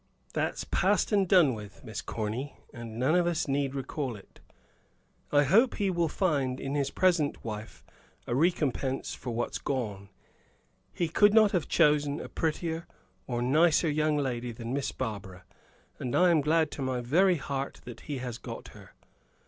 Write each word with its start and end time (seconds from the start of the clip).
"That's 0.33 0.63
past 0.63 1.11
and 1.11 1.27
done 1.29 1.53
with, 1.53 1.83
Miss 1.83 2.01
Corny, 2.01 2.57
and 2.73 2.97
none 2.97 3.13
of 3.13 3.27
us 3.27 3.47
need 3.47 3.75
recall 3.75 4.15
it. 4.15 4.39
I 5.31 5.43
hope 5.43 5.75
he 5.75 5.91
will 5.91 6.07
find 6.09 6.59
in 6.59 6.73
his 6.73 6.89
present 6.89 7.45
wife 7.45 7.83
a 8.25 8.33
recompense 8.33 9.13
for 9.13 9.29
what's 9.29 9.59
gone; 9.59 10.09
he 10.91 11.07
could 11.07 11.35
not 11.35 11.51
have 11.51 11.67
chosen 11.67 12.19
a 12.19 12.29
prettier 12.29 12.87
or 13.27 13.43
nicer 13.43 13.91
young 13.91 14.17
lady 14.17 14.51
than 14.51 14.73
Miss 14.73 14.91
Barbara; 14.91 15.43
and 15.99 16.15
I 16.15 16.31
am 16.31 16.41
glad 16.41 16.71
to 16.71 16.81
my 16.81 16.99
very 17.01 17.35
heart 17.35 17.81
that 17.85 17.99
he 17.99 18.17
has 18.17 18.39
got 18.39 18.69
her." 18.69 18.95